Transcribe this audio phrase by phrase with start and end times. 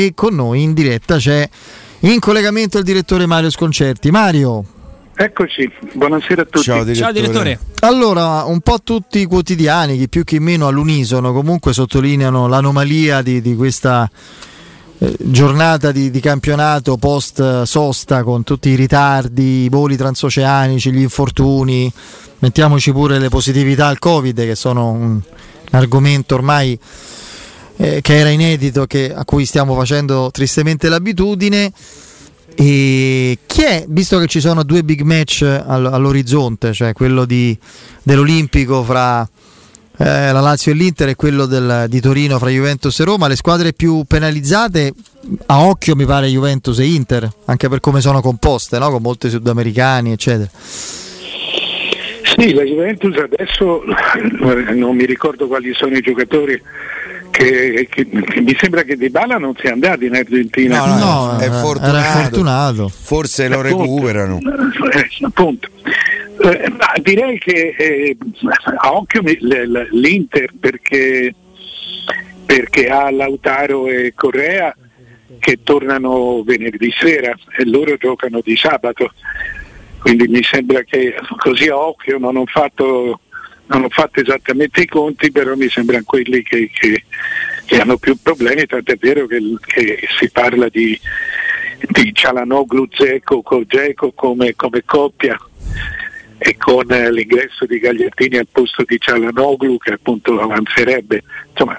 [0.00, 1.48] e con noi in diretta c'è
[2.02, 4.12] in collegamento il direttore Mario Sconcerti.
[4.12, 4.64] Mario.
[5.12, 6.62] Eccoci, buonasera a tutti.
[6.62, 6.94] Ciao direttore.
[6.94, 7.58] Ciao direttore.
[7.80, 13.40] Allora, un po' tutti i quotidiani, chi più chi meno all'unisono, comunque sottolineano l'anomalia di,
[13.40, 14.08] di questa
[14.98, 20.92] eh, giornata di, di campionato post eh, sosta con tutti i ritardi, i voli transoceanici,
[20.92, 21.92] gli infortuni,
[22.38, 25.20] mettiamoci pure le positività al Covid che sono un
[25.72, 26.78] argomento ormai
[27.78, 31.72] eh, che era inedito, che, a cui stiamo facendo tristemente l'abitudine.
[32.54, 37.56] E chi è, visto che ci sono due big match all- all'orizzonte, cioè quello di,
[38.02, 39.28] dell'Olimpico fra
[40.00, 43.36] eh, la Lazio e l'Inter e quello del, di Torino fra Juventus e Roma, le
[43.36, 44.92] squadre più penalizzate
[45.46, 48.90] a occhio mi pare Juventus e Inter, anche per come sono composte, no?
[48.90, 50.50] con molti sudamericani, eccetera.
[52.38, 53.82] Sì, la Juventus adesso
[54.74, 56.60] non mi ricordo quali sono i giocatori
[57.38, 60.84] che, che, che mi sembra che Di Bala non sia andato in Argentina.
[60.84, 61.96] No, no, è era, fortunato.
[61.96, 62.88] Era fortunato.
[62.88, 63.78] Forse lo Appunto.
[63.78, 64.38] recuperano.
[64.92, 65.68] Eh, appunto.
[66.42, 68.16] Eh, ma direi che eh,
[68.78, 71.32] a occhio l'Inter perché,
[72.44, 74.74] perché ha Lautaro e Correa
[75.38, 79.12] che tornano venerdì sera e loro giocano di sabato.
[80.00, 83.20] Quindi mi sembra che così a occhio non ho fatto,
[83.68, 87.04] non ho fatto esattamente i conti, però mi sembrano quelli che, che-
[87.64, 90.98] che hanno più problemi, tant'è vero che, che si parla di,
[91.90, 93.42] di Cialanoglu Dzeko
[94.12, 95.38] come, come coppia
[96.40, 101.78] e con eh, l'ingresso di Gagliardini al posto di Cialanoglu che appunto avanzerebbe, insomma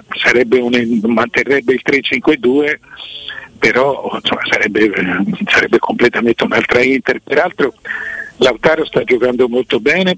[0.60, 2.78] un- manterrebbe il 3-5-2
[3.58, 4.90] però insomma, sarebbe,
[5.46, 7.20] sarebbe completamente un'altra Inter.
[7.22, 7.74] Peraltro
[8.38, 10.16] Lautaro sta giocando molto bene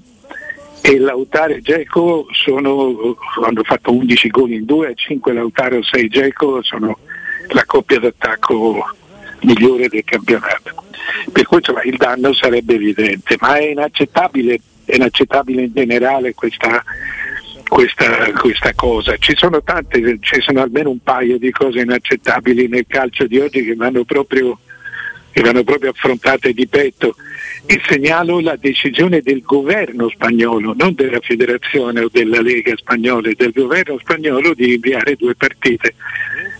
[0.85, 6.61] e Lautaro e Geco sono, hanno fatto 11 gol in due, 5 Lautaro, 6 Geco,
[6.61, 6.97] sono
[7.51, 8.85] la coppia d'attacco
[9.43, 10.83] migliore del campionato.
[11.31, 16.83] Per cui insomma, il danno sarebbe evidente, ma è inaccettabile, è inaccettabile in generale questa,
[17.69, 19.15] questa, questa cosa.
[19.15, 23.63] Ci sono tante, ci sono almeno un paio di cose inaccettabili nel calcio di oggi
[23.63, 24.59] che vanno proprio,
[25.31, 27.15] che vanno proprio affrontate di petto.
[27.65, 33.51] E segnalo la decisione del governo spagnolo, non della federazione o della Lega spagnola, del
[33.53, 35.95] governo spagnolo di inviare due partite,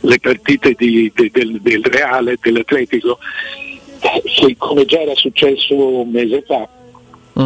[0.02, 3.20] le partite di- de- del, del Reale e dell'Atletico,
[4.00, 6.68] che come già era successo un mese fa,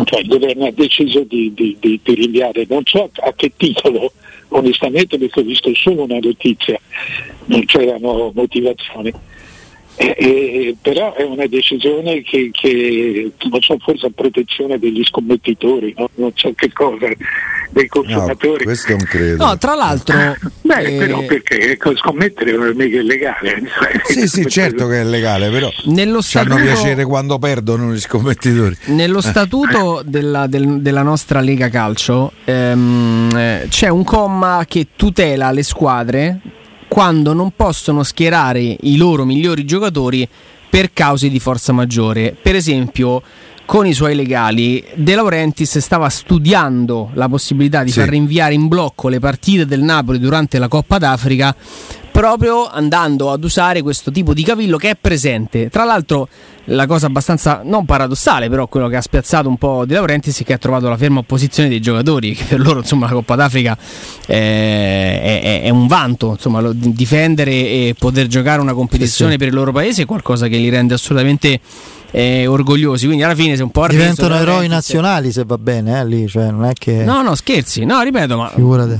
[0.05, 4.11] cioè il governo ha deciso di, di- di- di rinviare, non so a che titolo,
[4.49, 6.79] onestamente perché ho visto solo una notizia,
[7.45, 9.11] non c'erano motivazioni.
[9.99, 15.95] Eh, eh, però è una decisione che, che, non so, forse a protezione degli scommettitori,
[15.97, 16.07] no?
[16.15, 17.07] non so che cosa,
[17.71, 18.63] dei No, consumatori.
[18.63, 19.43] questo non credo.
[19.43, 20.15] No, tra l'altro,
[20.61, 23.63] Beh, eh, però perché scommettere non è mica illegale.
[24.03, 28.77] Sì, sì, certo che è legale, però nello statuto, piacere quando perdono gli scommettitori.
[28.85, 35.51] nello statuto della, del- della nostra Lega Calcio ehm, eh, c'è un comma che tutela
[35.51, 36.39] le squadre
[36.87, 40.27] quando non possono schierare i loro migliori giocatori
[40.69, 42.35] per cause di forza maggiore.
[42.39, 43.21] Per esempio,
[43.65, 47.99] con i suoi legali, De Laurentiis stava studiando la possibilità di Sì.
[47.99, 51.55] far rinviare in blocco le partite del Napoli durante la Coppa d'Africa
[52.17, 55.69] proprio andando ad usare questo tipo di cavillo che è presente.
[55.69, 56.27] Tra l'altro,
[56.65, 60.43] la cosa abbastanza non paradossale, però quello che ha spiazzato un po' De Laurentiis è
[60.43, 63.77] che ha trovato la ferma opposizione dei giocatori, che per loro insomma la Coppa d'Africa
[64.25, 69.37] eh, è, è- è un vanto, insomma, di- difendere e poter giocare una competizione Sì,
[69.37, 69.43] sì.
[69.43, 71.59] per il loro paese è qualcosa che li rende assolutamente
[72.11, 73.05] eh, orgogliosi.
[73.05, 76.05] Quindi alla fine se un po' arreso Diventano De eroi nazionali se va bene, eh,
[76.05, 77.03] lì, cioè, non è che...
[77.03, 77.83] No, no, scherzi.
[77.85, 78.99] No, ripeto, ma Figurate.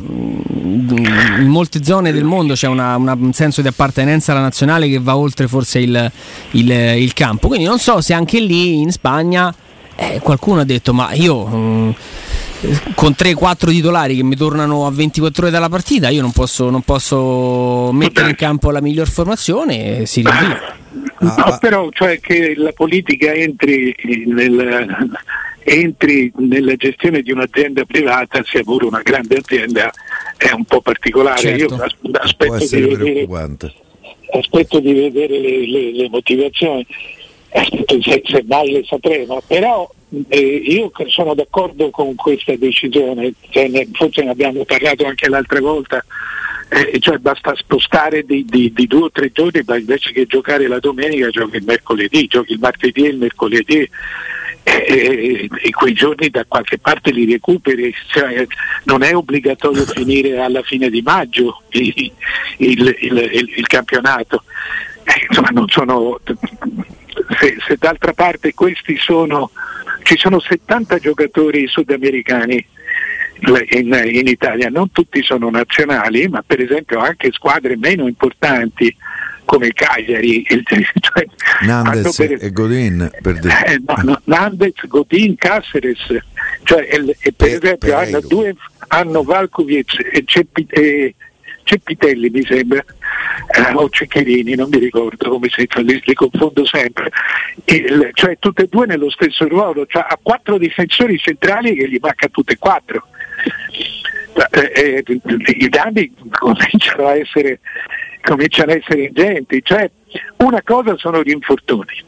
[1.40, 5.00] in molte zone del mondo c'è una- una- un senso di appartenenza alla nazionale che
[5.00, 6.12] va oltre forse il,
[6.51, 7.47] il- il campo.
[7.47, 9.53] Quindi non so se anche lì in Spagna
[9.96, 11.46] eh, qualcuno ha detto: Ma io.
[11.47, 11.90] mm,
[12.95, 16.81] con 3-4 titolari che mi tornano a 24 ore dalla partita, io non posso, non
[16.81, 20.75] posso mettere in campo la miglior formazione e si rinvia.
[21.19, 23.96] No, Ah, ma- però cioè che la politica entri,
[24.28, 25.09] nel-
[25.64, 29.91] entri nella gestione di un'azienda privata, sia pure una grande azienda,
[30.37, 31.40] è un po' particolare.
[31.40, 31.75] Certo.
[31.75, 33.73] Io aspetto di vedere, preoccupante.
[34.34, 36.85] aspetto di vedere le, le- le motivazioni,
[37.52, 39.90] aspetto se, se mai le sapremo, però
[40.30, 45.59] eh, io sono d'accordo con questa decisione, cioè, ne- forse ne abbiamo parlato anche l'altra
[45.59, 46.04] volta,
[46.70, 50.68] eh, cioè basta spostare di, di- di due o tre giorni, ma invece che giocare
[50.68, 53.90] la domenica giochi il mercoledì, giochi il martedì e il mercoledì
[54.64, 58.46] e, e quei giorni da qualche parte li recuperi, cioè,
[58.84, 62.12] non è obbligatorio finire alla fine di maggio il,
[62.58, 64.44] il, il, il campionato.
[65.04, 66.20] Eh, insomma, non sono,
[67.40, 69.52] se, se, d'altra parte questi sono,
[70.03, 72.66] ci sono 70 giocatori sudamericani
[73.69, 78.96] in, in, Italia, non tutti sono nazionali, ma per esempio anche squadre meno importanti
[79.46, 81.25] come Cagliari, il, cioè,
[81.61, 86.05] Nandez per, e Godin per eh, no, no, Nandez, Godin, Caceres
[86.63, 88.55] cioè, e, e per, per, esempio hanno, due,
[88.90, 91.16] hanno Valkovic e, Ceppi, e
[91.67, 96.66] Ceppitelli mi sembra eh, o Ceccherini, non mi ricordo come si fa, li, li confondo
[96.66, 97.11] sempre
[97.66, 101.97] il, cioè tutte e due nello stesso ruolo cioè, ha quattro difensori centrali che gli
[101.99, 103.08] manca tutte e quattro
[104.52, 105.22] eh, eh,
[105.58, 107.59] i danni cominciano a essere
[108.22, 109.61] cominciano a essere ingenti.
[109.63, 109.90] Cioè,
[110.37, 112.03] una cosa sono gli infortuni,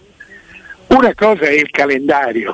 [0.87, 2.53] una cosa è il calendario,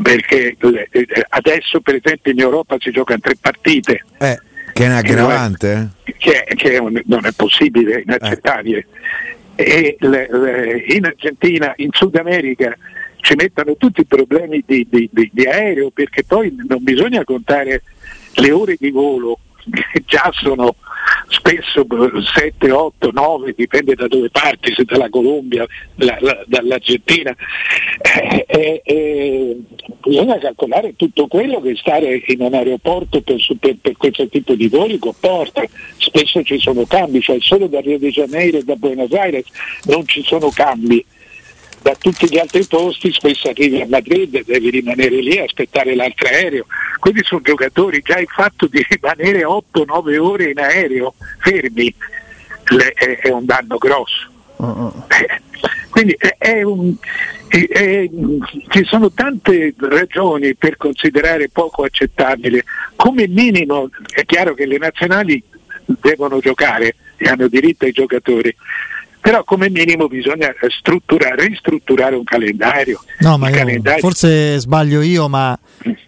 [0.00, 0.56] perché
[0.90, 4.04] eh, adesso per esempio in Europa si giocano tre partite.
[4.18, 4.40] Eh,
[4.72, 5.90] che è un aggravante?
[6.04, 8.86] Che, che un, non è possibile, inaccettabile.
[9.54, 9.62] Eh.
[9.62, 12.74] E le, le, in Argentina, in Sud America
[13.20, 17.82] ci mettono tutti i problemi di, di, di, di aereo perché poi non bisogna contare
[18.34, 19.38] le ore di volo
[19.70, 20.74] che già sono
[21.28, 21.86] spesso
[22.34, 25.66] 7, 8, 9, dipende da dove parti, se dalla Colombia,
[25.96, 27.34] la, la, dall'Argentina.
[28.02, 29.56] Eh, eh, eh,
[30.02, 34.68] bisogna calcolare tutto quello che stare in un aeroporto per, per, per, questo tipo di
[34.68, 35.62] voli comporta.
[35.96, 39.46] Spesso ci sono cambi, cioè solo da Rio de Janeiro e da Buenos Aires
[39.84, 41.04] non ci sono cambi
[41.82, 46.28] da tutti gli altri posti, spesso arrivi a Madrid, devi rimanere lì a aspettare l'altro
[46.28, 46.66] aereo.
[46.98, 51.94] Quindi sono giocatori, già il fatto di rimanere 8-9 ore in aereo fermi
[52.94, 54.28] è, è un danno grosso.
[54.56, 54.92] Uh-huh.
[55.90, 56.94] Quindi è, è un,
[58.68, 62.64] ci sono tante ragioni per considerare poco accettabile.
[62.94, 65.42] Come minimo è chiaro che le nazionali
[65.84, 68.54] devono giocare e hanno diritto ai giocatori,
[69.20, 73.00] però come minimo bisogna strutturare, ristrutturare un calendario.
[73.18, 74.00] No, ma calendario...
[74.00, 75.56] forse sbaglio io, ma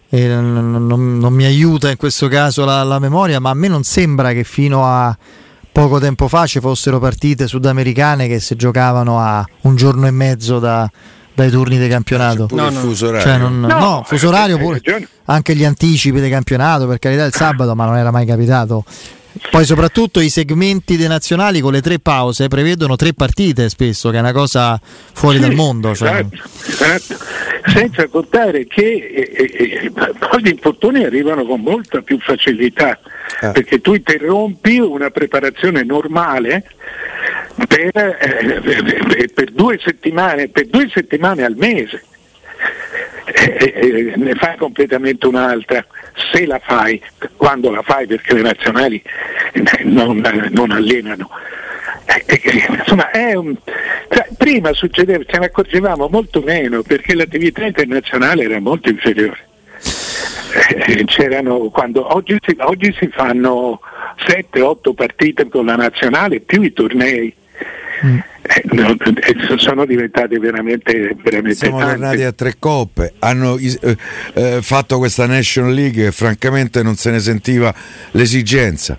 [0.09, 3.67] eh, non, non, non, mi aiuta in questo caso la, la, memoria, ma a me
[3.67, 5.15] non sembra che fino a
[5.71, 10.59] poco tempo fa ci fossero partite sudamericane che si giocavano a un giorno e mezzo
[10.59, 10.89] da,
[11.35, 12.47] dai turni di campionato.
[12.51, 12.79] No, no.
[12.79, 13.25] fuso orario.
[13.25, 14.81] Cioè non, no, no, fuso orario pure.
[15.25, 18.83] Anche gli anticipi di campionato, per carità il sabato, ma non era mai capitato
[19.49, 24.17] poi soprattutto i segmenti dei nazionali con le tre pause prevedono tre partite spesso, che
[24.17, 25.95] è una cosa fuori sì, dal mondo.
[25.95, 26.25] Cioè.
[26.67, 27.25] Esatto, esatto.
[27.65, 32.99] Senza contare che eh, eh, poi gli infortuni arrivano con molta più facilità,
[33.41, 33.51] eh.
[33.51, 36.65] perché tu interrompi una preparazione normale
[37.67, 42.03] per, eh, per, due settimane, per due settimane al mese.
[43.25, 45.85] Eh, ne fai completamente un'altra
[46.31, 47.01] se la fai,
[47.35, 49.01] quando la fai perché le nazionali
[49.83, 51.29] non, non allenano.
[52.05, 52.41] Eh,
[53.13, 53.55] eh, un,
[54.09, 59.47] cioè, prima succedeva, ce ne accorgevamo molto meno perché l'attività internazionale era molto inferiore.
[60.69, 61.05] Eh,
[61.71, 63.79] quando, oggi, oggi si fanno
[64.25, 67.33] 7-8 partite con la nazionale più i tornei.
[68.05, 68.19] Mm.
[68.41, 71.93] Eh, sono diventate veramente, veramente siamo tante.
[71.93, 73.13] tornati a tre coppe.
[73.19, 73.97] Hanno eh,
[74.33, 77.73] eh, fatto questa National League e francamente non se ne sentiva
[78.11, 78.97] l'esigenza.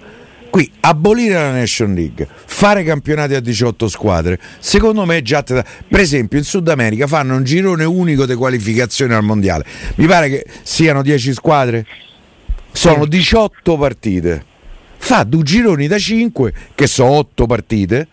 [0.49, 5.99] Qui abolire la National League fare campionati a 18 squadre secondo me è già per
[5.99, 9.65] esempio in Sud America fanno un girone unico di qualificazione al mondiale.
[9.97, 11.85] Mi pare che siano 10 squadre?
[12.71, 14.45] Sono 18 partite.
[14.97, 18.09] Fa due gironi da 5 che sono 8 partite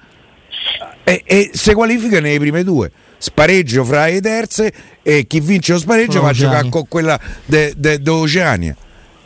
[1.03, 5.79] e, e si qualifica nelle prime due spareggio fra le terze e chi vince lo
[5.79, 8.75] spareggio va a giocare con quella dell'Oceania.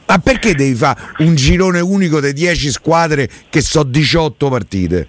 [0.07, 5.07] Ma perché devi fare un girone unico di 10 squadre che so 18 partite?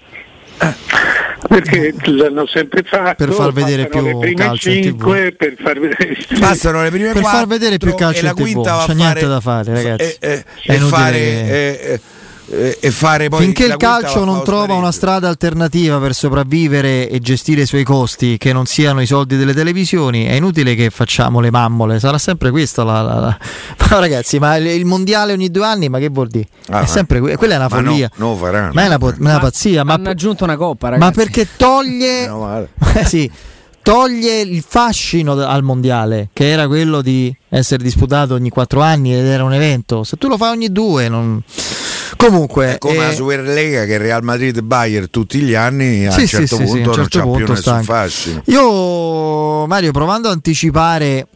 [1.49, 6.91] Perché l'hanno sempre fatto per far vedere più calcio 5, per far vedere passano le
[6.91, 10.17] prime per 4, far vedere più calcio e la quinta c'è niente da fare ragazzi
[10.19, 11.49] e, e, e fare che...
[11.49, 12.01] eh, eh,
[12.49, 17.63] e fare poi finché il calcio non trova una strada alternativa per sopravvivere e gestire
[17.63, 21.51] i suoi costi che non siano i soldi delle televisioni è inutile che facciamo le
[21.51, 21.99] mammole.
[21.99, 23.39] Sarà sempre questa la, la, la...
[23.91, 26.47] ma ragazzi ma il, mondiale ogni due anni ma che vuol dire?
[26.69, 28.73] Ah, è sempre quella è una follia no, no faranno.
[28.75, 31.09] ma è una, una pazzia ma hanno aggiunto una coppa ragazzi.
[31.09, 33.31] ma perché toglie no, eh, sì.
[33.87, 39.25] Toglie il fascino al mondiale, che era quello di essere disputato ogni quattro anni ed
[39.25, 40.03] era un evento.
[40.03, 41.41] Se tu lo fai ogni due, non.
[42.17, 46.15] Comunque, è come eh, la Superlega che Real Madrid e Bayern tutti gli anni a
[46.15, 48.43] un certo sì, punto sì, non certo c'ha più nessun fascino.
[48.47, 51.27] Io Mario provando a anticipare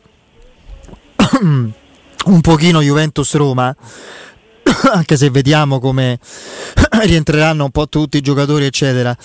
[2.24, 3.74] un pochino Juventus-Roma,
[4.92, 6.18] anche se vediamo come
[7.02, 9.16] rientreranno un po' tutti i giocatori, eccetera.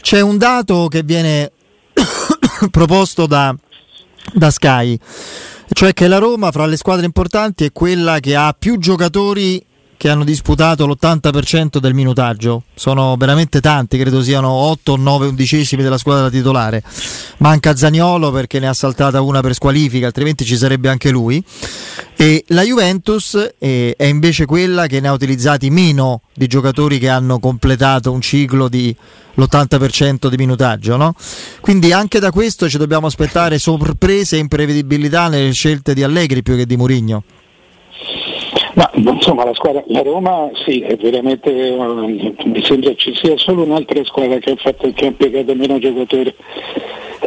[0.00, 1.52] C'è un dato che viene
[2.70, 3.54] proposto da,
[4.34, 4.98] da Sky,
[5.72, 9.64] cioè che la Roma fra le squadre importanti è quella che ha più giocatori
[10.02, 12.64] che hanno disputato l'80% del minutaggio.
[12.74, 16.82] Sono veramente tanti, credo siano 8 o 9 undicesimi della squadra titolare.
[17.36, 21.40] Manca Zaniolo perché ne ha saltata una per squalifica, altrimenti ci sarebbe anche lui.
[22.16, 27.08] E la Juventus è, è invece quella che ne ha utilizzati meno di giocatori che
[27.08, 28.92] hanno completato un ciclo di
[29.34, 31.14] l'80% di minutaggio, no?
[31.60, 36.56] Quindi anche da questo ci dobbiamo aspettare sorprese e imprevedibilità nelle scelte di Allegri più
[36.56, 37.22] che di Mourinho.
[38.74, 43.64] Ma insomma la squadra, la Roma sì, è veramente, uh, mi sembra ci sia solo
[43.64, 46.34] un'altra squadra che ha, fatto, che ha impiegato meno giocatori,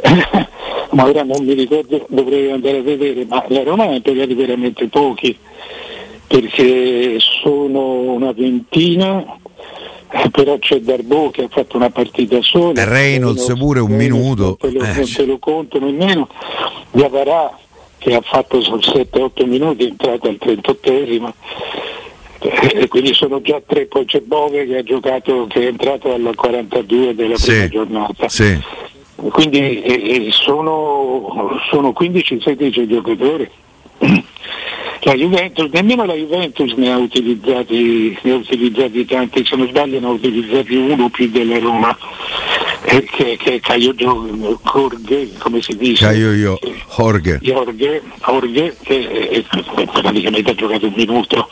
[0.92, 4.88] ma ora non mi ricordo, dovrei andare a vedere, ma la Roma ha impiegato veramente
[4.88, 5.38] pochi,
[6.25, 9.38] perché sono una ventina,
[10.32, 12.84] però c'è Darbo che ha fatto una partita sola.
[12.86, 14.58] Reynolds pure un minuto.
[14.60, 16.28] Non te lo, eh, non te lo conto nemmeno,
[16.90, 17.56] Diavarà
[18.06, 21.34] che ha fatto 7-8 minuti, è entrato al 38esimo
[22.40, 26.32] e quindi sono già tre, poi c'è Bove che ha giocato, che è entrato alla
[26.36, 28.30] 42 della prima sì, giornata.
[28.30, 28.60] Sì.
[29.16, 33.50] Quindi eh, sono, sono 15-16 giocatori.
[35.02, 40.00] La Juventus, nemmeno la Juventus ne ha utilizzati, ne ha utilizzati tanti, se non sbaglio
[40.00, 41.96] ne ha utilizzati uno più della Roma, eh,
[43.04, 46.06] che, che Caio Jorge, come si dice?
[46.06, 47.40] Caio io, Jorge.
[47.42, 49.46] Jorge, Jorge che eh,
[49.92, 51.48] praticamente ha giocato un minuto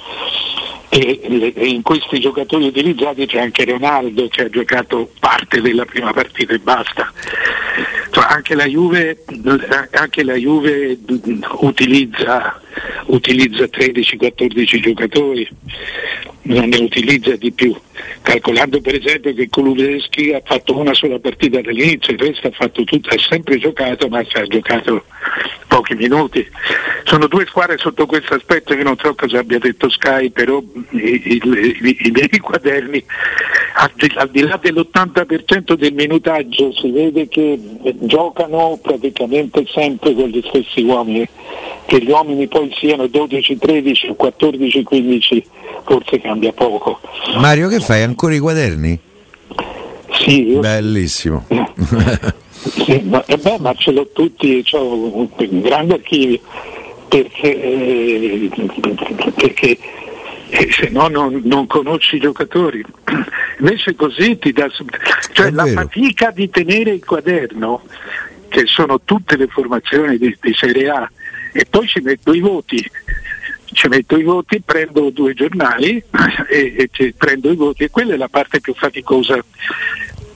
[0.94, 6.54] e, in questi giocatori utilizzati c'è anche Ronaldo che ha giocato parte della prima partita
[6.54, 7.12] e basta.
[8.12, 9.24] Cioè, anche, la Juve,
[9.92, 11.00] anche la Juve
[11.62, 12.62] utilizza,
[13.08, 15.48] utilizza 13-14 giocatori,
[16.44, 17.76] non ne utilizza di più,
[18.22, 22.84] calcolando per esempio che Kulubeschi ha fatto una sola partita dall'inizio, il resto ha, fatto
[22.84, 25.06] tutto, ha sempre giocato ma ha giocato
[25.68, 26.48] pochi minuti.
[27.06, 30.98] Sono due squadre sotto questo aspetto che non so cosa abbia detto Sky, però i,
[30.98, 31.42] i,
[32.06, 33.04] i, miei quaderni
[33.76, 37.60] al di, al di là dell'80% del minutaggio si vede che
[38.00, 41.28] giocano praticamente sempre con gli stessi uomini,
[41.86, 45.46] che gli uomini poi siano 12, 13 o 14, 15
[45.86, 47.00] forse cambia poco.
[47.38, 48.04] Mario che fai?
[48.04, 49.00] Ancora i quaderni?
[50.24, 50.60] Sì, io...
[50.60, 51.46] Bellissimo.
[52.52, 55.30] sì, ma, eh beh, ma ce l'ho tutti, ho un
[55.62, 56.40] grande archivio
[57.14, 58.50] perché, eh,
[59.36, 59.78] perché
[60.50, 62.84] eh, se no non, non, conosci i giocatori.
[63.60, 64.68] Invece così ti dà...
[65.32, 67.84] Cioè la fatica di tenere il quaderno,
[68.50, 71.12] che sono tutte le formazioni di, di Serie A,
[71.52, 72.84] e poi ci metto i voti.
[73.66, 76.04] Ci metto i voti, prendo due giornali
[76.50, 79.44] e, e prendo i voti e quella è la parte più faticosa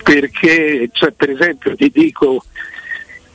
[0.04, 2.44] perché cioè, per esempio ti dico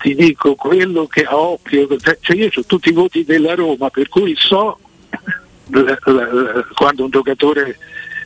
[0.03, 1.87] ti dico quello che a occhio,
[2.21, 4.79] cioè io ho tutti i voti della Roma, per cui so
[6.75, 7.79] quando un giocatore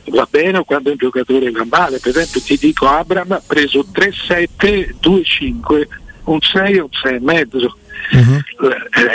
[0.05, 1.99] va bene o quando un giocatore va male.
[1.99, 5.87] Per esempio ti dico Abram ha preso 3-7, 2-5,
[6.23, 7.69] un 6 un 6,5.
[8.09, 8.41] Uh-huh.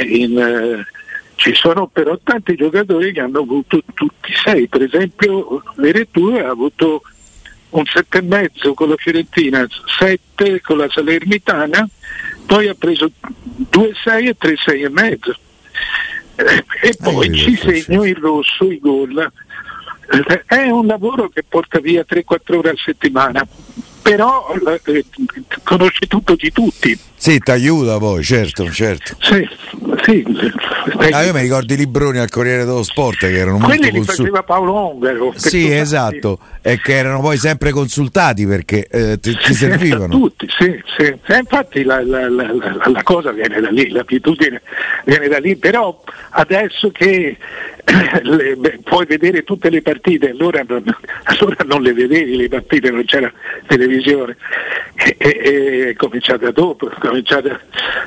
[0.06, 0.86] In, eh,
[1.34, 7.02] ci sono però tanti giocatori che hanno avuto tutti 6, per esempio Veretù ha avuto
[7.70, 9.66] un 7,5 con la Fiorentina,
[9.98, 11.88] 7 con la Salernitana,
[12.46, 13.10] poi ha preso
[13.70, 15.34] 2-6 e 3-6,5
[16.36, 19.30] eh, e poi eh, ci segno il rosso, i gol.
[20.10, 23.46] Eh, è un lavoro che porta via 3-4 ore a settimana,
[24.02, 25.04] però eh,
[25.62, 26.98] conosci tutto di tutti.
[27.14, 29.16] Sì, ti aiuta poi, certo, certo.
[29.20, 29.48] Sì,
[30.02, 30.24] sì.
[31.12, 34.04] Ah, io mi ricordo i libroni al Corriere dello Sport che erano Quelli molto li
[34.04, 35.32] faceva Paolo Ongaro.
[35.36, 40.08] Sì, esatto, e che erano poi sempre consultati perché eh, ti, ti servivano.
[40.08, 41.02] Tutti, sì, sì.
[41.04, 44.60] E infatti la, la, la, la, cosa viene da lì, l'abitudine
[45.04, 47.36] viene da lì, però adesso che
[48.22, 50.82] le, beh, puoi vedere tutte le partite, allora non,
[51.24, 53.32] allora non, le vedevi le partite, non c'era
[53.66, 54.36] televisione,
[54.94, 57.60] e, e, è cominciata dopo, cominciata...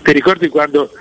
[0.03, 0.91] ti ricordi quando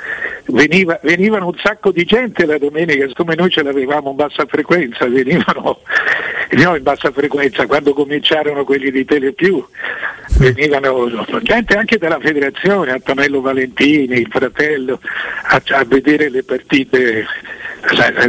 [0.85, 5.07] veniva, venivano un sacco di gente la domenica, siccome noi ce l'avevamo in bassa frequenza,
[5.07, 5.81] venivano
[6.53, 9.67] no, in bassa frequenza, quando cominciarono quelli di Telepiù,
[10.38, 11.09] venivano
[11.43, 15.00] gente anche dalla federazione, Antonello Valentini, il fratello,
[15.45, 17.26] a, a vedere le partite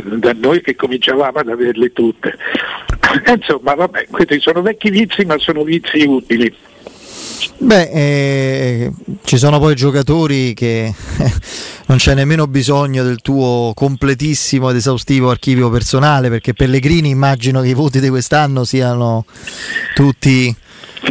[0.04, 2.38] da noi che cominciavamo ad averle tutte.
[3.28, 6.54] Insomma, vabbè, questi sono vecchi vizi, ma sono vizi utili.
[7.58, 8.92] Beh, eh,
[9.24, 10.94] ci sono poi giocatori che
[11.88, 17.70] non c'è nemmeno bisogno del tuo completissimo ed esaustivo archivio personale, perché Pellegrini immagino che
[17.70, 19.26] i voti di quest'anno siano
[19.94, 20.54] tutti...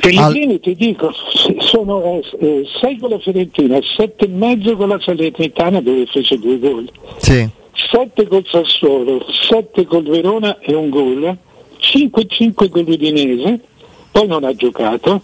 [0.00, 0.60] Pellegrini al...
[0.60, 1.12] ti dico,
[1.60, 6.58] sono 6 eh, con la Fiorentina, 7 e mezzo con la Salernitana dove fece due
[6.58, 6.90] gol.
[7.18, 7.48] Sì.
[7.90, 11.36] 7 col Sassuolo, 7 col Verona e un gol,
[11.80, 13.60] 5-5 con l'Udinese,
[14.10, 15.22] poi non ha giocato,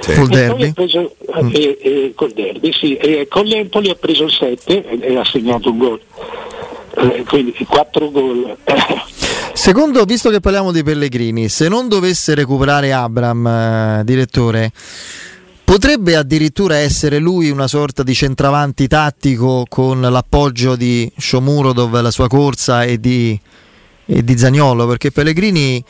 [0.00, 0.14] sì.
[0.14, 0.72] Col derby?
[0.72, 1.48] Preso, mm.
[1.52, 2.96] eh, eh, col derby, sì.
[2.96, 6.00] E con l'Empoli ha preso 7 e, e ha segnato un gol.
[6.96, 8.56] Eh, quindi 4 gol.
[9.54, 14.72] Secondo, visto che parliamo di Pellegrini, se non dovesse recuperare Abram, eh, direttore,
[15.62, 22.28] potrebbe addirittura essere lui una sorta di centravanti tattico con l'appoggio di Shomurodov, la sua
[22.28, 23.38] corsa e di,
[24.06, 25.84] e di Zagnolo, perché Pellegrini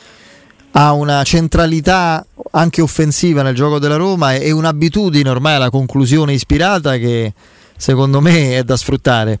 [0.75, 6.97] ha una centralità anche offensiva nel gioco della Roma e un'abitudine ormai alla conclusione ispirata
[6.97, 7.33] che
[7.77, 9.39] secondo me è da sfruttare.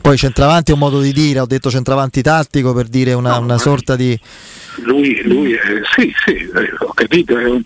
[0.00, 3.40] Poi centravanti è un modo di dire, ho detto centravanti tattico per dire una, no,
[3.40, 4.18] una sorta di...
[4.82, 5.60] Lui, lui è,
[5.94, 7.62] sì, sì, eh, ho capito, è un,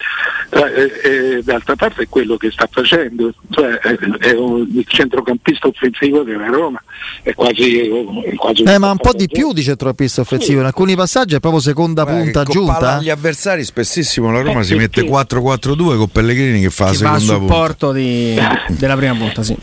[0.51, 6.23] è, è, d'altra parte è quello che sta facendo, cioè, è, un, il centrocampista offensivo
[6.23, 6.83] della Roma,
[7.23, 7.91] è quasi...
[8.37, 10.59] quasi eh, ma un po' di più di centrocampista offensivo, sì.
[10.59, 13.01] in alcuni passaggi è proprio seconda Beh, punta aggiunta.
[13.01, 17.19] Gli avversari spessissimo la Roma eh, si mette 4-4-2 con Pellegrini che fa la seconda
[17.19, 17.35] punta.
[17.35, 19.57] supporto di, della prima punta, sì.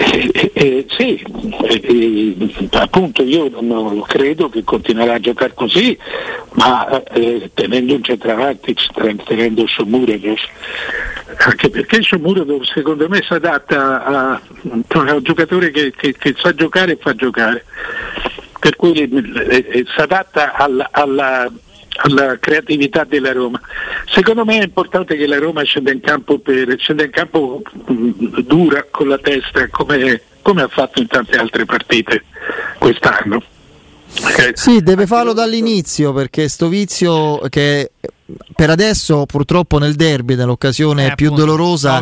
[0.00, 1.20] Eh, eh, sì,
[1.62, 5.98] eh, appunto io non credo che continuerà a giocare così,
[6.52, 8.76] ma eh, tenendo un centravanti,
[9.24, 10.36] tenendo Somuredov,
[11.38, 16.54] anche perché Somuredov secondo me si adatta a, a, un giocatore che, che, che, sa
[16.54, 17.64] giocare e fa giocare,
[18.60, 21.50] per cui eh, eh, si adatta alla, alla
[21.98, 23.60] alla creatività della Roma.
[24.06, 28.10] Secondo me è importante che la Roma scenda in campo, per, scenda in campo mm,
[28.40, 32.24] dura con la testa come, come ha fatto in tante altre partite
[32.78, 33.42] quest'anno.
[34.54, 37.90] Sì, deve farlo dall'inizio perché sto vizio che
[38.54, 42.00] per adesso purtroppo nel derby, nell'occasione eh, più appunto, dolorosa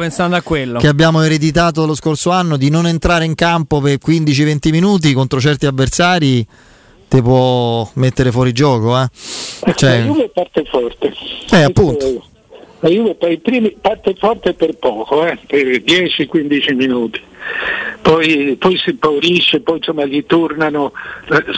[0.78, 5.40] che abbiamo ereditato lo scorso anno, di non entrare in campo per 15-20 minuti contro
[5.40, 6.46] certi avversari
[7.16, 9.00] ti può mettere fuori gioco.
[9.00, 9.08] Eh?
[9.74, 9.98] Cioè...
[9.98, 11.12] La Juve parte forte.
[11.50, 12.24] Eh, appunto.
[12.80, 13.14] La Juve
[13.80, 15.38] parte forte per poco, eh?
[15.46, 17.20] per 10-15 minuti.
[18.02, 20.92] Poi, poi, si impaurisce, poi insomma gli tornano,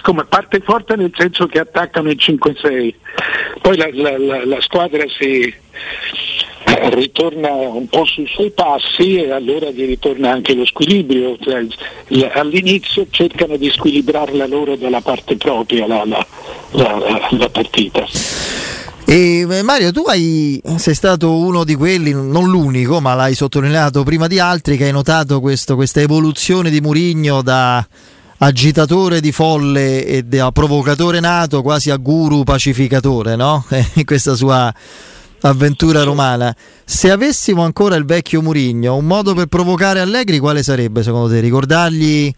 [0.03, 2.95] come parte forte nel senso che attaccano il 5-6,
[3.61, 5.53] poi la, la, la, la squadra si,
[6.91, 11.37] ritorna un po' sui suoi passi e allora gli ritorna anche lo squilibrio.
[11.41, 11.67] Cioè,
[12.33, 16.27] all'inizio cercano di squilibrarla loro dalla parte propria la, la,
[16.73, 18.07] la, la partita.
[19.05, 24.27] E Mario, tu hai, sei stato uno di quelli, non l'unico, ma l'hai sottolineato prima
[24.27, 27.87] di altri, che hai notato questo, questa evoluzione di Murigno da
[28.41, 33.65] agitatore di folle e da provocatore nato quasi a guru pacificatore, no?
[34.05, 34.73] Questa sua
[35.43, 36.55] avventura romana.
[36.85, 41.41] Se avessimo ancora il vecchio Murigno, un modo per provocare Allegri quale sarebbe secondo te?
[41.41, 42.33] Ricordargli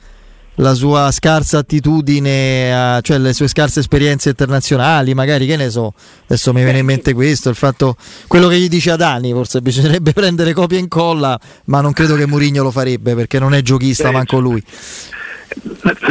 [0.56, 5.94] la sua scarsa attitudine, a, cioè le sue scarse esperienze internazionali, magari che ne so,
[6.24, 9.62] adesso mi viene in mente questo, il fatto, quello che gli dice a Dani, forse
[9.62, 13.62] bisognerebbe prendere copia e incolla, ma non credo che Murigno lo farebbe perché non è
[13.62, 14.62] giochista manco lui.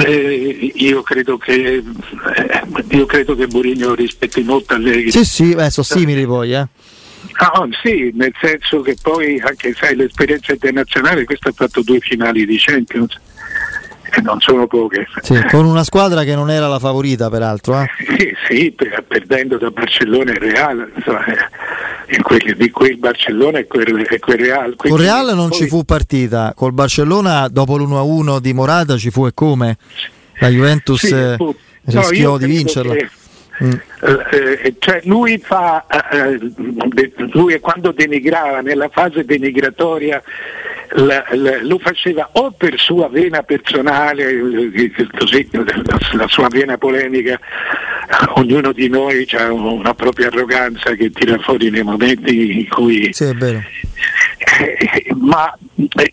[0.06, 1.84] Eh, io credo che eh,
[2.89, 5.12] io credo che Mourinho rispetti molto Allegri.
[5.12, 6.67] Sì, sì, beh, sono simili poi, eh.
[7.34, 12.45] Ah, sì, nel senso che poi anche sai l'esperienza internazionale, questo ha fatto due finali
[12.45, 13.17] di Champions
[14.12, 15.08] e non sono poche.
[15.22, 17.82] Sì, con una squadra che non era la favorita peraltro.
[17.82, 17.88] Eh?
[18.19, 18.76] Sì, sì,
[19.08, 24.38] perdendo da Barcellona e Real, insomma, eh, quel, di quel Barcellona e quel, e quel
[24.39, 24.76] Real.
[24.76, 25.58] Con Real non poi...
[25.60, 29.78] ci fu partita, col Barcellona dopo l'1-1 di Morata ci fu e come?
[30.39, 31.38] La Juventus sì, eh,
[31.84, 32.93] rischiò no, di vincerla.
[32.95, 33.10] Che...
[33.62, 33.72] Mm.
[33.72, 36.39] Eh, eh, cioè lui, fa, eh, eh
[37.34, 40.24] lui quando denigrava nella fase denigratoria
[40.93, 44.30] la, la, lo faceva o per sua vena personale,
[44.73, 45.63] eh, così, la,
[46.13, 47.39] la, sua vena polemica,
[48.36, 53.13] ognuno di noi ha una propria arroganza che tira fuori nei momenti in cui...
[53.13, 53.62] Sì, è vero.
[54.60, 55.56] Eh, ma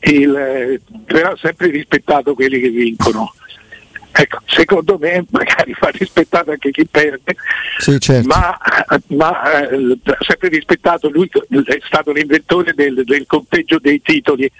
[0.01, 3.33] il, però sempre rispettato quelli che vincono.
[4.19, 7.37] Ecco, secondo me magari fa rispettato anche chi perde,
[7.79, 8.27] sì, certo.
[8.29, 8.57] ma,
[9.09, 14.51] ma eh, sempre rispettato, lui è stato l'inventore del, del conteggio dei titoli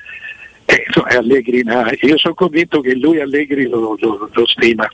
[0.69, 1.65] Eh, insomma, Allegri,
[2.01, 4.87] io sono convinto che lui Allegri lo, lo, lo stima,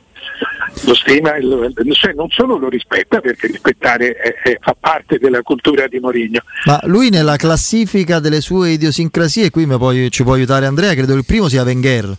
[0.85, 5.41] lo stima lo, cioè non solo lo rispetta perché rispettare è, è, fa parte della
[5.41, 6.41] cultura di Mourinho.
[6.65, 11.25] Ma lui nella classifica delle sue idiosincrasie, qui può, ci può aiutare Andrea, credo il
[11.25, 12.15] primo sia Wenger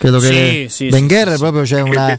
[0.00, 2.18] credo che sì, Wenger sì, proprio c'è una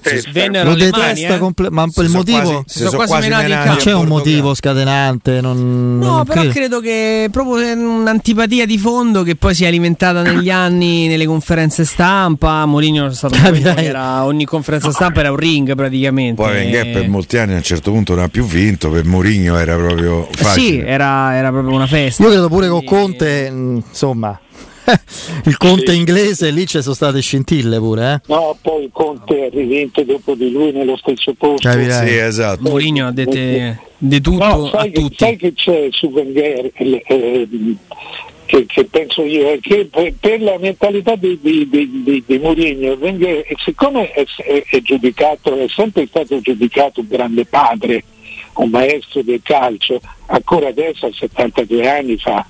[0.63, 1.37] lo detesta eh?
[1.39, 2.63] comple- ma il motivo?
[2.63, 6.53] quasi, sono quasi non c'è un motivo scatenante non, no non però credo.
[6.53, 11.85] credo che proprio un'antipatia di fondo che poi si è alimentata negli anni nelle conferenze
[11.85, 12.65] stampa.
[12.65, 13.35] Mourinho è stato
[13.75, 16.41] era, ogni conferenza stampa era un ring praticamente.
[16.41, 19.57] Poi Wenger per molti anni a un certo punto non ha più vinto per Mourinho
[19.57, 22.23] era proprio facile sì era, era proprio una festa.
[22.23, 24.39] Io credo pure con Conte insomma
[25.45, 25.97] il Conte sì.
[25.97, 28.13] inglese lì ci sono state scintille pure.
[28.13, 28.33] Eh?
[28.33, 31.69] No, poi il Conte è rivinto dopo di lui nello stesso posto.
[31.69, 32.07] Capirai.
[32.07, 32.61] Sì, esatto.
[32.63, 35.15] Mourinho ha detto di tutto no, sai a che, tutti.
[35.17, 36.71] Sai che c'è su Wenger?
[36.73, 37.47] Eh, eh,
[38.45, 42.93] che, che, penso io è che per, per la mentalità di, di, di, di Mourinho,
[42.93, 48.03] Wenger, siccome è, è, è giudicato, è sempre stato giudicato un grande padre,
[48.55, 52.45] un maestro del calcio, ancora adesso a 72 anni fa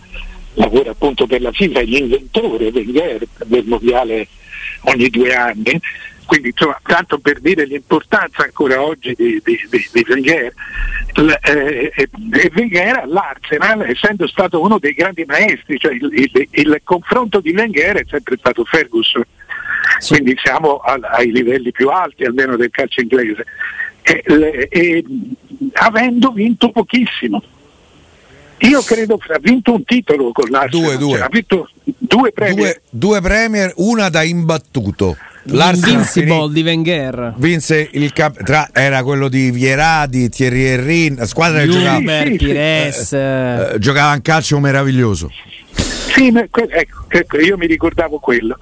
[0.56, 4.28] lavora appunto per la FIFA, è l'inventore Wenger del mondiale
[4.82, 5.80] ogni due anni,
[6.26, 10.54] quindi insomma, tanto per dire l'importanza ancora oggi di, di, di, di Wenger,
[11.44, 12.10] eh, e
[12.56, 17.98] Wenger all'Arsenal essendo stato uno dei grandi maestri, cioè il, il, il confronto di Wenger
[17.98, 19.24] è sempre stato Ferguson,
[20.00, 20.14] sì.
[20.14, 23.46] quindi siamo a, ai livelli più alti almeno del calcio inglese,
[24.02, 25.04] e, e, e,
[25.74, 27.44] avendo vinto pochissimo.
[28.62, 30.88] Io credo che ha vinto un titolo con l'Arsenal.
[30.88, 31.18] Due, due.
[31.18, 32.56] Cioè, ha vinto due premier.
[32.56, 35.18] Due, due premier, una da imbattuto.
[35.44, 41.62] L'Invincible di Wenger vinse il cap- tra, era quello di Vieradi, Thierry Henry, la squadra
[41.62, 43.14] che giocava, sì, Pires.
[43.14, 43.18] Eh,
[43.74, 45.32] eh, giocava un calcio meraviglioso.
[45.74, 48.58] Sì, ecco, ecco, io mi ricordavo quello.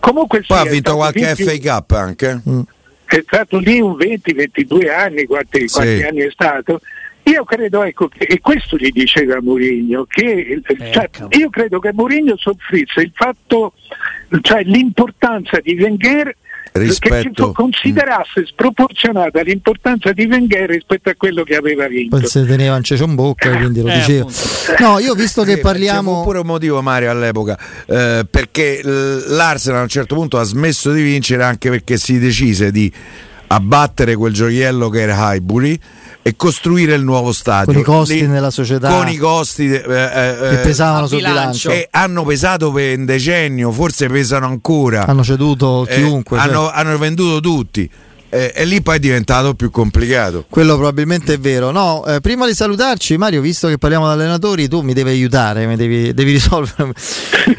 [0.00, 2.40] Comunque Poi sì, ha vinto qualche FA Cup anche.
[2.48, 2.60] Mm.
[3.04, 6.80] È stato lì un 20-22 anni, quanti, quanti anni è stato
[7.24, 10.60] io credo ecco, che, e questo gli diceva Mourinho, che
[10.92, 11.28] cioè, ecco.
[11.30, 13.72] io credo che Mourinho soffrisse il fatto,
[14.42, 16.36] cioè l'importanza di Wenger
[16.72, 17.46] Rispetto...
[17.46, 18.44] che considerasse mm.
[18.44, 22.16] sproporzionata l'importanza di Wenger rispetto a quello che aveva vinto.
[22.16, 24.26] Poi si teneva un cecio in bocca, quindi lo eh, diceva.
[24.80, 26.18] No, io visto che parliamo.
[26.18, 27.56] C'è pure un motivo, Mario, all'epoca,
[27.86, 32.72] eh, perché l'Arsenal a un certo punto ha smesso di vincere anche perché si decise
[32.72, 32.92] di
[33.46, 35.78] abbattere quel gioiello che era Highbury
[36.26, 37.70] e costruire il nuovo stadio.
[37.70, 38.88] Con i costi Lì, nella società.
[38.88, 41.68] Con i costi eh, eh, che pesavano sul bilancio.
[41.68, 45.06] E hanno pesato per un decennio, forse pesano ancora.
[45.06, 46.38] Hanno ceduto eh, chiunque.
[46.38, 46.72] Hanno, cioè.
[46.76, 47.90] hanno venduto tutti.
[48.30, 50.46] Eh, e lì poi è diventato più complicato.
[50.48, 51.70] Quello probabilmente è vero.
[51.70, 55.66] No, eh, prima di salutarci, Mario, visto che parliamo di allenatori, tu mi devi aiutare,
[55.66, 56.90] mi devi, devi risolvere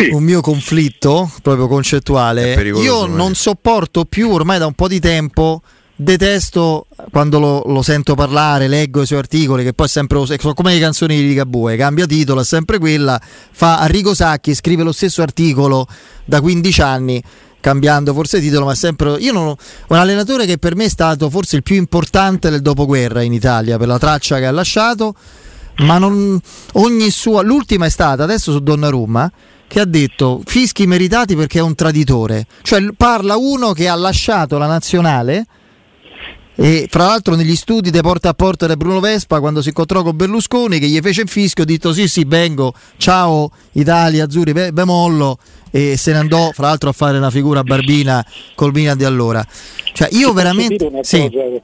[0.10, 2.56] un mio conflitto proprio concettuale.
[2.64, 5.62] Io non sopporto più ormai da un po' di tempo
[5.96, 10.54] detesto quando lo, lo, sento parlare, leggo i suoi articoli, che poi è sempre sono
[10.54, 13.20] come le canzoni di Ligabue, cambia titolo, è sempre quella,
[13.52, 15.88] fa Arrigo Sacchi, scrive lo stesso articolo
[16.26, 17.24] da 15 anni,
[17.62, 19.16] cambiando forse titolo, ma sempre...
[19.20, 19.56] Io non
[19.88, 23.78] un allenatore che per me è stato forse il più importante del dopoguerra in Italia,
[23.78, 25.16] per la traccia che ha lasciato,
[25.78, 26.40] ma non,
[26.74, 27.42] ogni sua...
[27.42, 29.32] L'ultima è stata, adesso su Donnarumma,
[29.68, 34.58] che ha detto fischi meritati perché è un traditore, cioè parla uno che ha lasciato
[34.58, 35.46] la nazionale
[36.56, 40.04] e fra l'altro negli studi di porta a porta di Bruno Vespa quando si incontrò
[40.04, 44.54] con Berlusconi che gli fece il fischio ha detto sì sì vengo ciao Italia Azzurri
[44.54, 45.38] be, mollo.
[45.72, 49.46] E se ne andò fra l'altro a fare una figura barbina col Milan di allora.
[49.92, 51.30] Cioè io veramente una, sì.
[51.30, 51.62] cosa,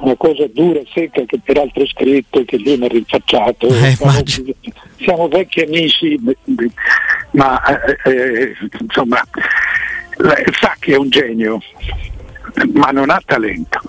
[0.00, 3.68] una cosa dura secca che peraltro ho scritto che lui mi ha rinfacciato.
[3.68, 4.22] Eh, siamo,
[4.98, 6.20] siamo, vecchi amici
[7.30, 9.26] ma eh, eh, insomma
[10.60, 11.58] sa che è un genio
[12.74, 13.80] ma non ha talento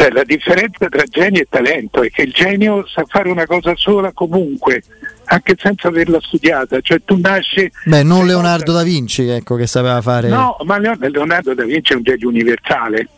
[0.00, 3.74] cioè, la differenza tra genio e talento è che il genio sa fare una cosa
[3.76, 4.82] sola comunque,
[5.24, 6.80] anche senza averla studiata.
[6.80, 7.70] Cioè, tu nasci.
[7.84, 10.30] Beh, non Leonardo da Vinci, ecco, che sapeva fare.
[10.30, 13.08] No, ma Leonardo da Vinci è un genio universale.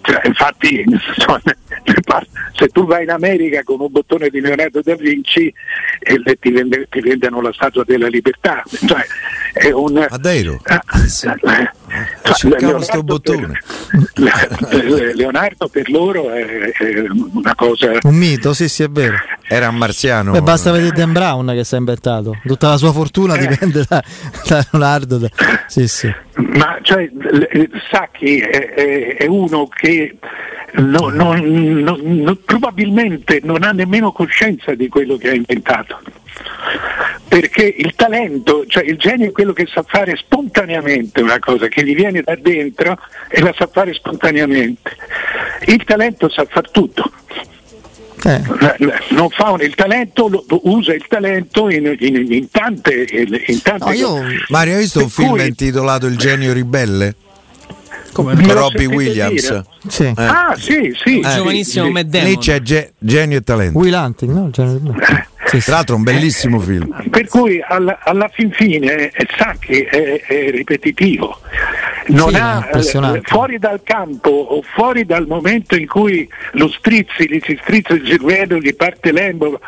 [0.00, 0.84] Cioè, infatti,
[2.52, 5.52] se tu vai in America con un bottone di Leonardo da Vinci
[6.00, 9.04] e ti, vende, ti vendono la statua della libertà, cioè,
[9.52, 10.06] è un.
[10.08, 10.60] Madeiro.
[10.64, 13.60] Ah, eh, cioè, Leonardo, bottone.
[14.14, 17.92] Per, Leonardo per loro è, è, una cosa.
[18.02, 19.16] Un mito, sì, sì, è vero.
[19.48, 20.32] Era un marziano.
[20.32, 22.38] Beh, basta vedere Dan Brown che si è inventato.
[22.44, 23.46] Tutta la sua fortuna eh.
[23.46, 24.02] dipende da,
[24.46, 25.18] da Leonardo.
[25.18, 25.28] Da...
[25.66, 26.12] Sì, sì.
[26.34, 27.08] Ma cioè,
[27.90, 30.16] Sacchi è, è, è uno che
[30.74, 36.00] no, no, no, probabilmente non ha nemmeno coscienza di quello che ha inventato.
[37.28, 41.84] Perché il talento, cioè il genio è quello che sa fare spontaneamente una cosa, che
[41.84, 42.98] gli viene da dentro
[43.28, 44.96] e la sa fare spontaneamente.
[45.66, 47.10] Il talento sa far tutto.
[48.24, 48.40] Eh.
[49.10, 50.30] Non fa un, il talento,
[50.62, 53.06] usa il talento in, in, in tante,
[53.46, 55.46] in tante no, io, Mario, hai visto un film cui...
[55.46, 57.14] intitolato Il genio ribelle?
[58.16, 59.62] Come Robbie Williams.
[59.88, 60.04] Sì.
[60.04, 60.12] Eh.
[60.16, 61.18] Ah, sì, sì.
[61.18, 63.78] Il giovanissimo sì, Lì c'è ge- genio e talento.
[63.78, 64.50] Will Hunting, no?
[64.56, 65.26] Eh.
[65.46, 66.92] Sì, Tra l'altro un bellissimo film.
[67.08, 71.38] Per cui alla, alla fin fine eh, Sacchi è, è ripetitivo.
[72.08, 77.28] Non sì, ha, eh, fuori dal campo o fuori dal momento in cui lo strizzi,
[77.28, 79.58] gli si strizza il cervello, gli parte l'embo,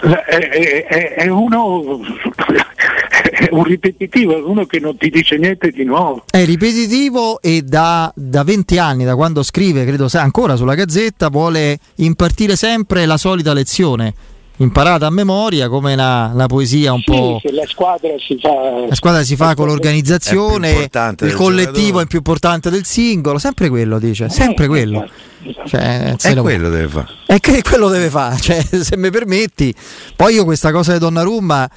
[0.00, 2.00] è, è, è uno
[3.30, 6.24] è un ripetitivo, è uno che non ti dice niente di nuovo.
[6.30, 11.78] È ripetitivo e da, da 20 anni, da quando scrive, credo ancora sulla Gazzetta, vuole
[11.96, 14.14] impartire sempre la solita lezione
[14.58, 17.40] imparata a memoria come la, la poesia un sì, po'.
[17.50, 20.88] la squadra si fa, la squadra si fa con l'organizzazione,
[21.20, 22.04] il collettivo giocatore.
[22.04, 25.08] è più importante del singolo, sempre quello dice, eh, sempre eh, quello.
[25.42, 25.68] Esatto.
[25.68, 26.42] Cioè, e lo...
[26.42, 27.06] quello deve fare.
[27.26, 29.74] E che quello deve fare, cioè, se mi permetti.
[30.16, 31.70] Poi io questa cosa di Donnarumma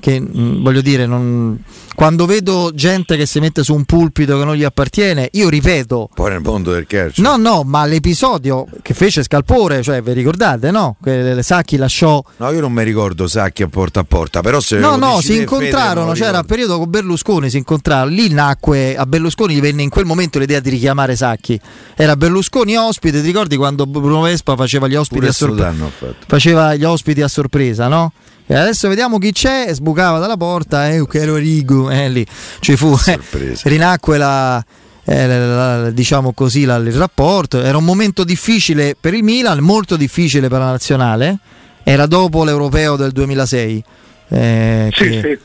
[0.00, 1.62] che mh, mm, voglio dire, non...
[1.94, 6.10] quando vedo gente che si mette su un pulpito che non gli appartiene, io ripeto.
[6.14, 7.22] Poi nel mondo del calcio.
[7.22, 10.96] No, no, ma l'episodio che fece Scalpore, cioè vi ricordate, no?
[11.02, 12.22] Che Sacchi lasciò.
[12.38, 14.78] No, io non mi ricordo Sacchi a porta a porta, però se.
[14.78, 18.14] No, no, si incontrarono, c'era il periodo con Berlusconi, si incontrarono.
[18.14, 21.60] Lì nacque a Berlusconi gli venne in quel momento l'idea di richiamare Sacchi.
[21.94, 26.14] Era Berlusconi ospite, ti ricordi quando Bruno Vespa faceva gli ospiti Pure a sorpresa?
[26.26, 28.12] Faceva gli ospiti a sorpresa, no?
[28.50, 29.72] E adesso vediamo chi c'è.
[29.72, 30.90] Sbucava dalla porta.
[30.90, 31.88] Eh, che ero Rigo.
[31.88, 32.26] Eh, lì
[32.58, 32.98] ci fu.
[33.06, 33.18] Eh,
[33.62, 34.64] rinacque la.
[35.04, 39.58] Eh, la, la, diciamo così la, il rapporto era un momento difficile per il Milan
[39.60, 41.38] molto difficile per la nazionale
[41.82, 43.84] era dopo l'europeo del 2006
[44.28, 45.38] eh, sì, che, sì.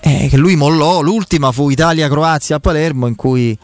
[0.00, 3.56] Eh, che lui mollò l'ultima fu Italia-Croazia a Palermo in cui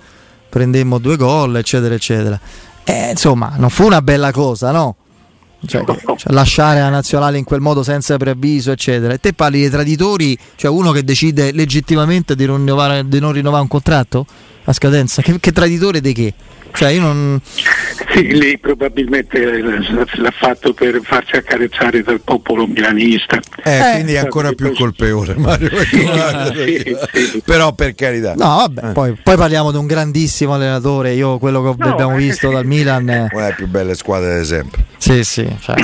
[0.51, 2.39] prendemmo due gol eccetera eccetera
[2.85, 4.97] eh, insomma non fu una bella cosa no?
[5.67, 9.13] Cioè, cioè, lasciare la nazionale in quel modo senza preavviso, eccetera.
[9.13, 13.63] E te parli dei traditori, cioè uno che decide legittimamente di, rinnovare, di non rinnovare
[13.63, 14.25] un contratto
[14.65, 15.21] a scadenza.
[15.23, 16.35] Che, che traditore di che?
[16.73, 17.41] Cioè io non...
[18.11, 23.39] Sì, lì probabilmente l'ha fatto per farsi accarezzare dal popolo milanista.
[23.65, 25.71] Eh, eh quindi è ancora più colpevole Mario.
[25.85, 27.43] sì, sì.
[27.45, 28.35] Però per carità.
[28.35, 28.93] No, vabbè, eh.
[28.93, 31.13] poi, poi, parliamo di un grandissimo allenatore.
[31.13, 33.27] Io quello che no, abbiamo eh, visto dal Milan è...
[33.33, 34.85] una delle più belle squadre ad esempio.
[34.99, 35.47] Sì, sì.
[35.61, 35.77] Cioè,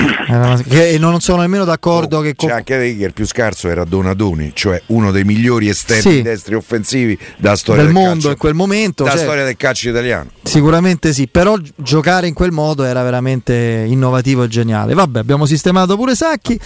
[0.69, 2.35] e non sono nemmeno d'accordo oh, che...
[2.35, 7.17] C'è anche che il più scarso era Donadoni, cioè uno dei migliori esterni destri offensivi
[7.37, 8.29] della storia del, del mondo calcio.
[8.31, 9.03] in quel momento.
[9.03, 10.29] Della cioè, storia del calcio italiano.
[10.43, 10.74] Sicuramente
[11.13, 14.93] sì, però giocare in quel modo era veramente innovativo e geniale.
[14.93, 16.59] Vabbè, abbiamo sistemato pure Sacchi.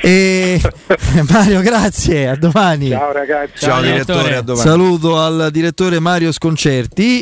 [0.00, 0.60] E
[1.30, 2.88] Mario, grazie, a domani.
[2.90, 3.52] Ciao ragazzi.
[3.58, 4.68] Ciao, Ciao direttore, a domani.
[4.68, 7.20] Saluto al direttore Mario Sconcerti.